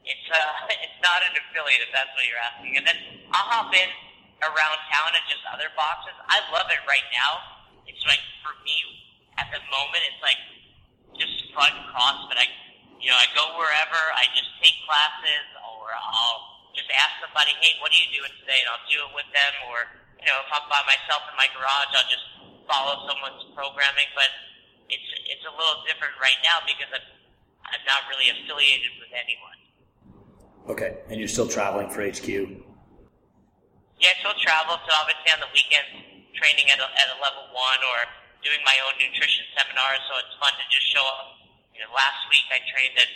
[0.03, 2.75] it's uh, it's not an affiliate if that's what you're asking.
[2.75, 2.99] And then
[3.31, 3.87] I'll hop in
[4.43, 6.11] around town at just other boxes.
[6.27, 7.63] I love it right now.
[7.87, 8.75] It's like for me
[9.39, 10.39] at the moment, it's like
[11.15, 12.35] just fun CrossFit.
[12.35, 12.51] I
[12.99, 14.03] you know I go wherever.
[14.19, 18.59] I just take classes, or I'll just ask somebody, hey, what are you doing today,
[18.59, 19.53] and I'll do it with them.
[19.71, 19.87] Or
[20.19, 22.27] you know if I'm by myself in my garage, I'll just
[22.67, 24.27] follow someone's programming, but
[24.89, 27.05] it's it's a little different right now because I'm
[27.69, 29.57] I'm not really affiliated with anyone.
[30.69, 32.25] Okay, and you're still traveling for HQ.
[32.25, 34.77] Yeah, I still travel.
[34.85, 35.91] So obviously on the weekends,
[36.37, 37.99] training at a, at a level one or
[38.41, 40.01] doing my own nutrition seminars.
[40.09, 41.41] So it's fun to just show up.
[41.73, 43.11] You know, last week I trained at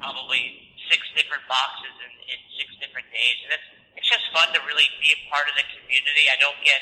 [0.00, 3.68] probably six different boxes in, in six different days, and it's
[4.00, 6.24] it's just fun to really be a part of the community.
[6.28, 6.80] I don't get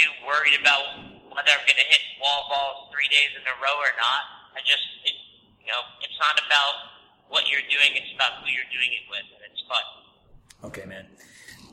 [0.00, 3.76] too worried about whether I'm going to hit wall balls three days in a row
[3.76, 4.22] or not.
[4.52, 5.16] I just, it,
[5.64, 6.74] you know, it's not about
[7.28, 9.84] what you're doing; it's about who you're doing it with, and it's fun.
[10.68, 11.08] Okay, man.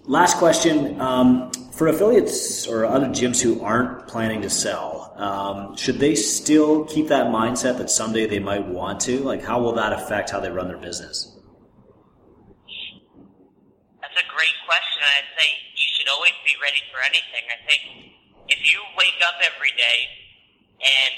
[0.08, 6.00] Last question: um, for affiliates or other gyms who aren't planning to sell, um, should
[6.00, 9.20] they still keep that mindset that someday they might want to?
[9.20, 11.36] Like, how will that affect how they run their business?
[14.00, 15.04] That's a great question.
[15.04, 17.44] I'd say you should always be ready for anything.
[17.52, 18.16] I think
[18.50, 20.00] if you wake up every day
[20.82, 21.14] and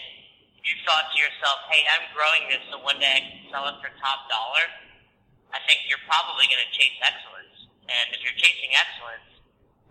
[0.66, 3.80] you thought to yourself, hey, I'm growing this so one day I can sell it
[3.80, 4.68] for top dollar,
[5.56, 7.72] I think you're probably going to chase excellence.
[7.88, 9.40] And if you're chasing excellence,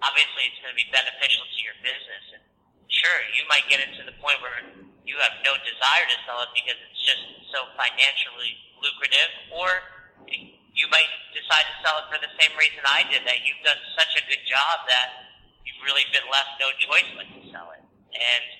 [0.05, 2.37] obviously it's going to be beneficial to your business.
[2.37, 2.45] And
[2.93, 4.61] sure, you might get it to the point where
[5.09, 9.81] you have no desire to sell it because it's just so financially lucrative, or
[10.29, 13.81] you might decide to sell it for the same reason I did, that you've done
[13.97, 15.33] such a good job that
[15.64, 17.85] you've really been left no choice but to sell it.
[18.12, 18.60] And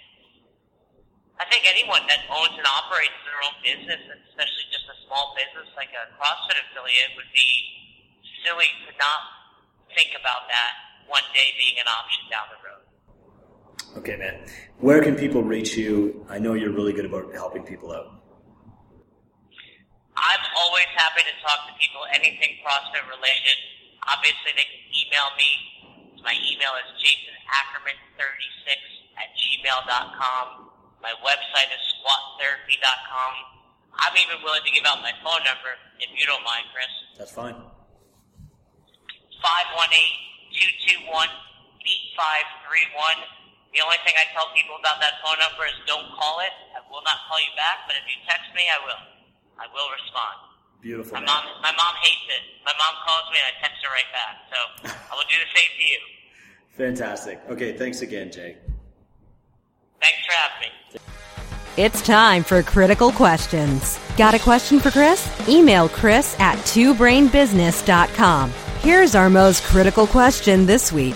[1.41, 3.97] I think anyone that owns and operates their own business,
[4.29, 7.49] especially just a small business like a CrossFit affiliate, would be
[8.45, 9.21] silly to not
[9.97, 12.85] think about that one day being an option down the road.
[14.05, 14.45] Okay, man.
[14.85, 16.29] Where can people reach you?
[16.29, 18.21] I know you're really good about helping people out.
[20.13, 23.57] I'm always happy to talk to people, anything CrossFit related.
[24.05, 26.21] Obviously, they can email me.
[26.21, 28.77] My email is jasonackerman36
[29.17, 30.70] at gmail.com.
[31.01, 33.33] My website is squattherapy.com.
[33.97, 36.89] I'm even willing to give out my phone number if you don't mind, Chris.
[37.17, 37.57] That's fine.
[40.53, 43.17] 518-221-8531.
[43.73, 46.53] The only thing I tell people about that phone number is don't call it.
[46.77, 49.01] I will not call you back, but if you text me, I will.
[49.57, 50.37] I will respond.
[50.85, 51.15] Beautiful.
[51.17, 51.29] My man.
[51.29, 52.43] mom, my mom hates it.
[52.65, 54.35] My mom calls me and I text her right back.
[54.53, 54.59] So
[54.91, 56.01] I will do the same to you.
[56.81, 57.41] Fantastic.
[57.49, 58.57] Okay, thanks again, Jay.
[60.01, 61.01] Thanks for having me.
[61.77, 63.99] It's time for critical questions.
[64.17, 65.31] Got a question for Chris?
[65.49, 68.51] Email Chris at twobrainbusiness.com.
[68.81, 71.15] Here's our most critical question this week.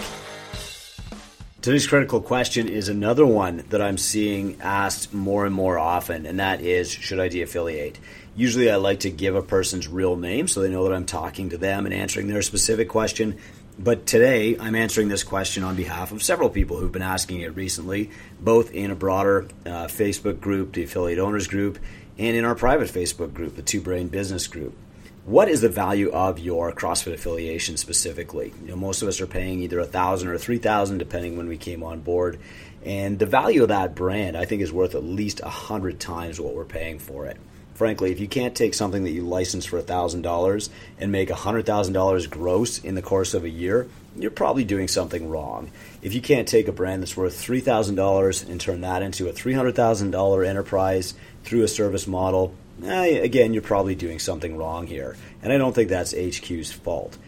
[1.61, 6.39] Today's critical question is another one that I'm seeing asked more and more often, and
[6.39, 7.99] that is should I de-affiliate?
[8.37, 11.49] Usually I like to give a person's real name so they know that I'm talking
[11.51, 13.39] to them and answering their specific question.
[13.79, 17.57] But today I'm answering this question on behalf of several people who've been asking it
[17.57, 18.11] recently,
[18.41, 21.79] both in a broader uh, Facebook group, the Affiliate Owners Group,
[22.17, 24.77] and in our private Facebook group, the Two Brain Business Group
[25.25, 28.53] what is the value of your CrossFit affiliation specifically?
[28.63, 31.49] You know, most of us are paying either a thousand or three thousand, depending when
[31.49, 32.39] we came on board.
[32.85, 36.39] And the value of that brand, I think, is worth at least a hundred times
[36.39, 37.39] what we're paying for it.
[37.75, 41.67] Frankly, if you can't take something that you license for thousand dollars and make hundred
[41.67, 45.73] thousand dollars gross in the course of a year, you're probably doing something wrong.
[46.01, 49.29] If you can't take a brand that's worth three thousand dollars and turn that into
[49.29, 54.21] a three hundred thousand dollar enterprise through a service model, eh, again, you're probably doing
[54.21, 55.17] something wrong here.
[55.43, 57.19] And I don't think that's HQ's fault.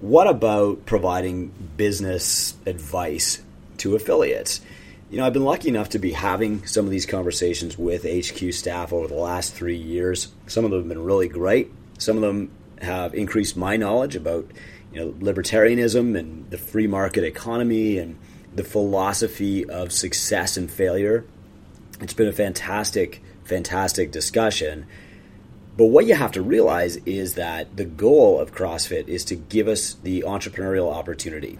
[0.00, 3.42] What about providing business advice
[3.78, 4.62] to affiliates?
[5.08, 8.52] You know, I've been lucky enough to be having some of these conversations with HQ
[8.52, 10.28] staff over the last three years.
[10.48, 11.72] Some of them have been really great.
[11.98, 12.50] Some of them
[12.82, 14.50] have increased my knowledge about,
[14.92, 18.18] you know, libertarianism and the free market economy and
[18.54, 21.24] the philosophy of success and failure.
[22.00, 24.86] It's been a fantastic fantastic discussion.
[25.76, 29.68] But what you have to realize is that the goal of CrossFit is to give
[29.68, 31.58] us the entrepreneurial opportunity.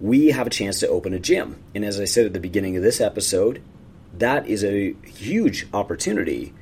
[0.00, 1.62] We have a chance to open a gym.
[1.74, 3.62] And as I said at the beginning of this episode,
[4.16, 6.52] that is a huge opportunity.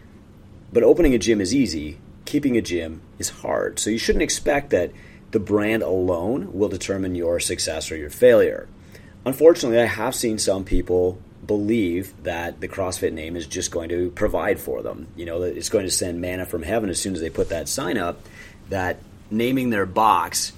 [0.73, 3.79] But opening a gym is easy, keeping a gym is hard.
[3.79, 4.91] So you shouldn't expect that
[5.31, 8.69] the brand alone will determine your success or your failure.
[9.25, 14.11] Unfortunately, I have seen some people believe that the CrossFit name is just going to
[14.11, 15.09] provide for them.
[15.17, 17.51] You know, that it's going to send manna from heaven as soon as they put
[17.51, 18.21] that sign up.
[18.71, 18.99] That
[19.31, 20.53] naming their box,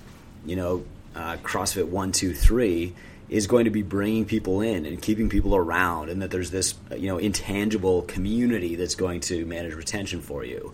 [0.46, 0.84] you know,
[1.18, 2.94] uh, CrossFit one two three
[3.28, 6.74] is going to be bringing people in and keeping people around, and that there's this
[6.96, 10.72] you know intangible community that's going to manage retention for you.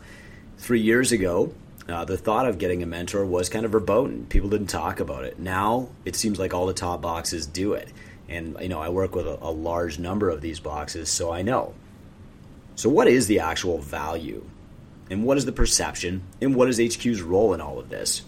[0.58, 1.52] Three years ago,
[1.88, 4.26] uh, the thought of getting a mentor was kind of verboten.
[4.26, 5.38] People didn't talk about it.
[5.38, 7.88] Now it seems like all the top boxes do it,
[8.28, 11.40] and you know I work with a, a large number of these boxes, so I
[11.40, 11.74] know.
[12.76, 14.44] So, what is the actual value,
[15.08, 18.22] and what is the perception, and what is HQ's role in all of this?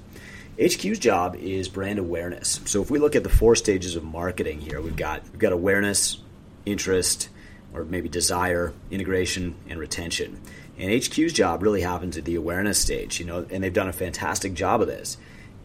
[0.59, 2.61] HQ's job is brand awareness.
[2.65, 5.53] So if we look at the four stages of marketing here, we've got we've got
[5.53, 6.19] awareness,
[6.65, 7.29] interest,
[7.75, 10.41] or maybe desire, integration, and retention.
[10.79, 13.93] And HQ's job really happens at the awareness stage, you know, and they've done a
[13.93, 15.19] fantastic job of this.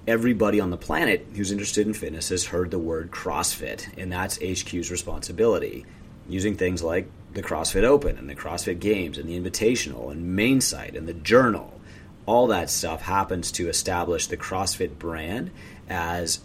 [0.08, 4.38] Everybody on the planet who's interested in fitness has heard the word CrossFit, and that's
[4.38, 5.86] HQ's responsibility.
[6.28, 10.98] Using things like the CrossFit Open and the CrossFit Games and the Invitational and Mainsite
[10.98, 11.81] and the Journal
[12.26, 15.52] all that stuff happens to establish the CrossFit brand
[15.90, 16.40] as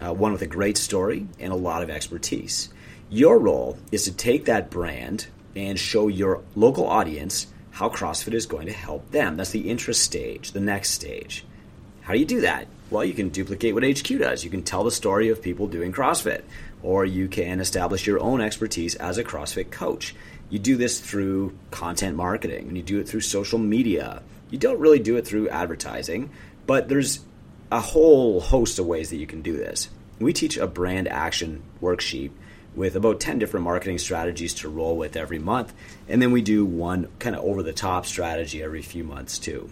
[0.00, 2.68] uh, one with a great story and a lot of expertise.
[3.10, 8.46] Your role is to take that brand and show your local audience how CrossFit is
[8.46, 9.36] going to help them.
[9.36, 11.44] That's the interest stage, the next stage.
[12.02, 12.66] How do you do that?
[12.90, 14.44] Well, you can duplicate what HQ does.
[14.44, 16.42] You can tell the story of people doing CrossFit,
[16.82, 20.14] or you can establish your own expertise as a CrossFit coach.
[20.48, 24.80] You do this through content marketing, and you do it through social media, you don't
[24.80, 26.30] really do it through advertising,
[26.66, 27.20] but there's
[27.70, 29.90] a whole host of ways that you can do this.
[30.18, 32.30] We teach a brand action worksheet
[32.74, 35.74] with about 10 different marketing strategies to roll with every month.
[36.08, 39.70] And then we do one kind of over the top strategy every few months too.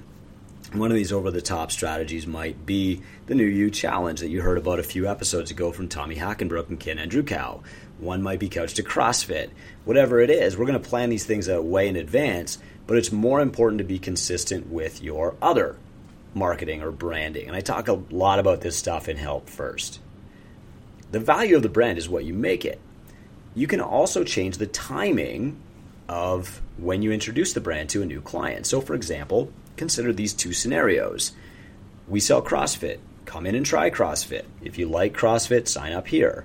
[0.73, 4.43] One of these over the top strategies might be the New You Challenge that you
[4.43, 7.63] heard about a few episodes ago from Tommy Hackenbruck and Ken Andrew Cow.
[7.99, 9.51] One might be couched to CrossFit.
[9.85, 13.13] Whatever it is, we're going to plan these things out way in advance but it's
[13.13, 15.77] more important to be consistent with your other
[16.35, 17.47] marketing or branding.
[17.47, 20.01] And I talk a lot about this stuff in Help First.
[21.11, 22.81] The value of the brand is what you make it.
[23.55, 25.61] You can also change the timing
[26.09, 28.67] of when you introduce the brand to a new client.
[28.67, 31.33] So, for example, consider these two scenarios.
[32.07, 32.99] We sell CrossFit.
[33.25, 34.45] Come in and try CrossFit.
[34.63, 36.45] If you like CrossFit, sign up here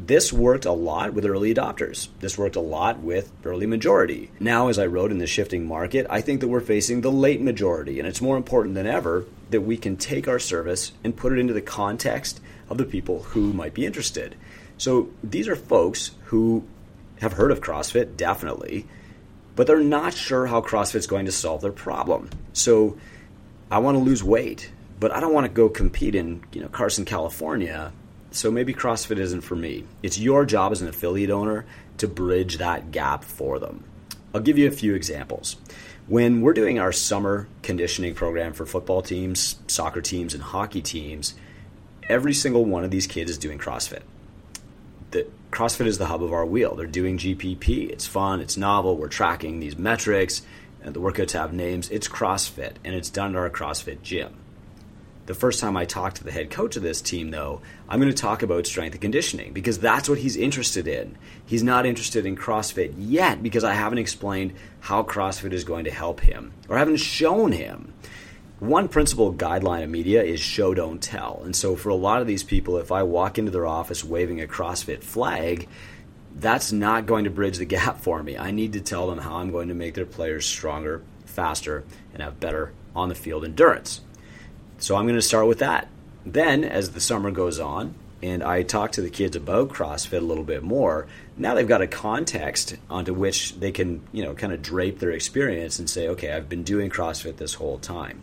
[0.00, 2.08] this worked a lot with early adopters.
[2.20, 4.30] This worked a lot with early majority.
[4.38, 7.40] Now, as I wrote in the shifting market, I think that we're facing the late
[7.40, 11.32] majority, and it's more important than ever that we can take our service and put
[11.32, 12.40] it into the context
[12.70, 14.36] of the people who might be interested.
[14.76, 16.64] So these are folks who
[17.20, 18.86] have heard of CrossFit, definitely,
[19.56, 22.30] but they're not sure how CrossFit's going to solve their problem.
[22.52, 22.96] So
[23.70, 24.70] I want to lose weight,
[25.00, 27.92] but I don't want to go compete in, you know, Carson, California
[28.30, 29.84] so maybe CrossFit isn't for me.
[30.02, 31.64] It's your job as an affiliate owner
[31.98, 33.84] to bridge that gap for them.
[34.34, 35.56] I'll give you a few examples.
[36.06, 41.34] When we're doing our summer conditioning program for football teams, soccer teams, and hockey teams,
[42.08, 44.02] every single one of these kids is doing CrossFit.
[45.10, 46.74] The CrossFit is the hub of our wheel.
[46.74, 47.90] They're doing GPP.
[47.90, 50.42] It's fun, it's novel, we're tracking these metrics,
[50.82, 51.90] and the workouts have names.
[51.90, 54.34] It's CrossFit, and it's done at our CrossFit gym.
[55.28, 58.10] The first time I talk to the head coach of this team, though, I'm going
[58.10, 61.18] to talk about strength and conditioning because that's what he's interested in.
[61.44, 65.90] He's not interested in CrossFit yet because I haven't explained how CrossFit is going to
[65.90, 67.92] help him or haven't shown him.
[68.58, 71.42] One principal guideline of media is show, don't tell.
[71.44, 74.40] And so, for a lot of these people, if I walk into their office waving
[74.40, 75.68] a CrossFit flag,
[76.36, 78.38] that's not going to bridge the gap for me.
[78.38, 82.22] I need to tell them how I'm going to make their players stronger, faster, and
[82.22, 84.00] have better on the field endurance.
[84.78, 85.88] So I'm going to start with that.
[86.24, 90.24] Then, as the summer goes on, and I talk to the kids about CrossFit a
[90.24, 91.06] little bit more,
[91.36, 95.10] now they've got a context onto which they can, you know, kind of drape their
[95.10, 98.22] experience and say, okay, I've been doing CrossFit this whole time.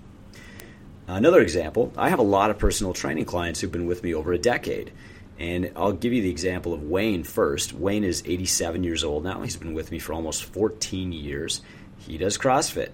[1.08, 4.34] Another example, I have a lot of personal training clients who've been with me over
[4.34, 4.92] a decade.
[5.38, 7.74] And I'll give you the example of Wayne first.
[7.74, 9.42] Wayne is 87 years old now.
[9.42, 11.62] He's been with me for almost 14 years.
[11.98, 12.92] He does CrossFit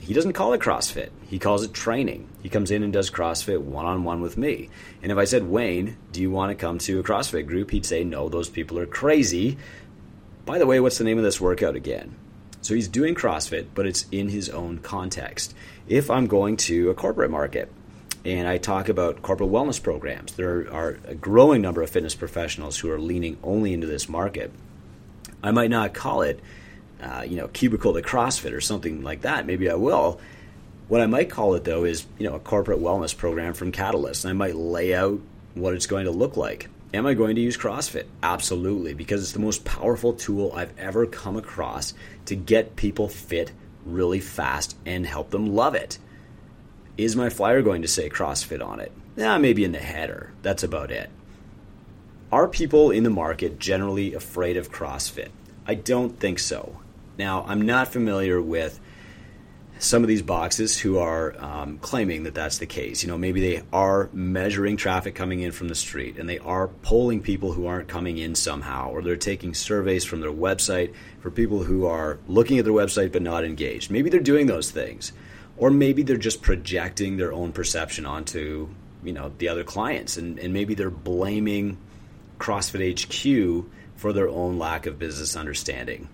[0.00, 1.10] he doesn't call it CrossFit.
[1.26, 2.28] He calls it training.
[2.42, 4.70] He comes in and does CrossFit one on one with me.
[5.02, 7.70] And if I said, Wayne, do you want to come to a CrossFit group?
[7.70, 9.58] He'd say, no, those people are crazy.
[10.46, 12.14] By the way, what's the name of this workout again?
[12.62, 15.54] So he's doing CrossFit, but it's in his own context.
[15.88, 17.70] If I'm going to a corporate market
[18.24, 22.78] and I talk about corporate wellness programs, there are a growing number of fitness professionals
[22.78, 24.52] who are leaning only into this market.
[25.42, 26.40] I might not call it,
[27.02, 29.46] uh, you know, cubicle to CrossFit or something like that.
[29.46, 30.20] Maybe I will.
[30.88, 34.24] What I might call it though is, you know, a corporate wellness program from Catalyst.
[34.24, 35.20] And I might lay out
[35.54, 36.68] what it's going to look like.
[36.94, 38.06] Am I going to use CrossFit?
[38.22, 41.92] Absolutely, because it's the most powerful tool I've ever come across
[42.24, 43.52] to get people fit
[43.84, 45.98] really fast and help them love it.
[46.96, 48.90] Is my flyer going to say CrossFit on it?
[49.16, 50.32] Yeah, maybe in the header.
[50.42, 51.10] That's about it.
[52.32, 55.28] Are people in the market generally afraid of CrossFit?
[55.66, 56.80] I don't think so.
[57.18, 58.78] Now, I'm not familiar with
[59.80, 63.02] some of these boxes who are um, claiming that that's the case.
[63.02, 66.68] You know, maybe they are measuring traffic coming in from the street and they are
[66.68, 71.30] polling people who aren't coming in somehow, or they're taking surveys from their website for
[71.30, 73.90] people who are looking at their website but not engaged.
[73.90, 75.12] Maybe they're doing those things,
[75.56, 78.68] or maybe they're just projecting their own perception onto
[79.04, 81.78] you know the other clients, and, and maybe they're blaming
[82.38, 86.08] CrossFit HQ for their own lack of business understanding.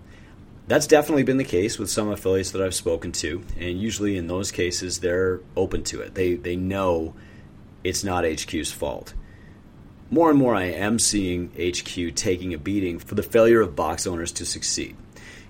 [0.67, 4.25] That's definitely been the case with some affiliates that I've spoken to, and usually in
[4.25, 6.15] those cases they're open to it.
[6.15, 7.13] They they know
[7.83, 9.13] it's not HQ's fault.
[10.09, 14.07] More and more I am seeing HQ taking a beating for the failure of box
[14.07, 14.95] owners to succeed.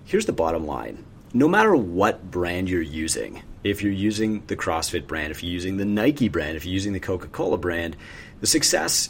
[0.04, 1.06] Here's the bottom line.
[1.34, 5.78] No matter what brand you're using, if you're using the CrossFit brand, if you're using
[5.78, 7.96] the Nike brand, if you're using the Coca-Cola brand,
[8.42, 9.10] the success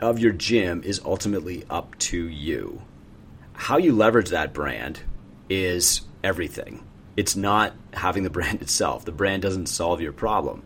[0.00, 2.82] of your gym is ultimately up to you.
[3.54, 5.00] How you leverage that brand
[5.48, 6.84] is everything.
[7.16, 9.04] It's not having the brand itself.
[9.04, 10.62] The brand doesn't solve your problem.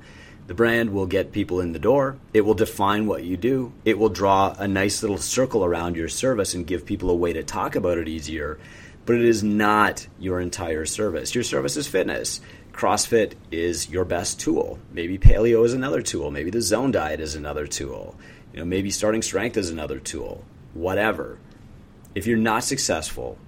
[0.46, 2.16] The brand will get people in the door.
[2.34, 3.72] It will define what you do.
[3.84, 7.32] It will draw a nice little circle around your service and give people a way
[7.32, 8.58] to talk about it easier.
[9.06, 11.36] But it is not your entire service.
[11.36, 12.40] Your service is fitness.
[12.72, 14.80] CrossFit is your best tool.
[14.90, 16.32] Maybe paleo is another tool.
[16.32, 18.16] Maybe the zone diet is another tool.
[18.52, 20.44] You know, maybe starting strength is another tool.
[20.74, 21.38] Whatever.
[22.16, 23.38] If you're not successful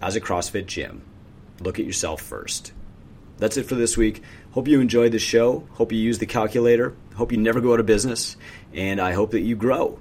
[0.00, 1.02] as a CrossFit gym,
[1.60, 2.72] look at yourself first.
[3.38, 4.22] That's it for this week.
[4.52, 5.66] Hope you enjoyed the show.
[5.72, 6.94] Hope you use the calculator.
[7.14, 8.36] Hope you never go out of business.
[8.72, 9.98] And I hope that you grow.